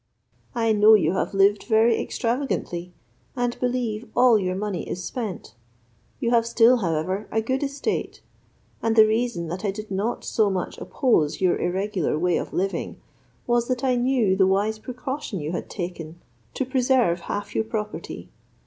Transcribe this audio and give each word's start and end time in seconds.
I 0.55 0.73
know 0.73 0.95
you 0.95 1.11
have 1.13 1.35
lived 1.35 1.65
very 1.65 2.01
extravagantly, 2.01 2.91
and 3.35 3.55
believe 3.59 4.09
all 4.15 4.39
your 4.39 4.55
money 4.55 4.89
is 4.89 5.03
spent; 5.03 5.53
you 6.19 6.31
have 6.31 6.43
still, 6.43 6.77
however, 6.77 7.27
a 7.31 7.39
good 7.39 7.61
estate; 7.61 8.23
and 8.81 8.95
the 8.95 9.05
reason 9.05 9.47
that 9.49 9.63
I 9.63 9.69
did 9.69 9.91
not 9.91 10.23
so 10.25 10.49
much 10.49 10.79
oppose 10.79 11.39
your 11.39 11.59
irregular 11.59 12.17
way 12.17 12.37
of 12.37 12.51
living 12.51 12.99
was, 13.45 13.67
that 13.67 13.83
I 13.83 13.93
knew 13.95 14.35
the 14.35 14.47
wise 14.47 14.79
precaution 14.79 15.39
you 15.39 15.51
had 15.51 15.69
taken 15.69 16.19
to 16.55 16.65
preserve 16.65 17.19
half 17.29 17.53
your 17.53 17.63
property. 17.65 18.31